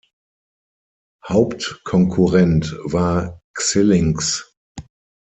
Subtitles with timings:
[1.29, 4.51] Hauptkonkurrent war Xilinx.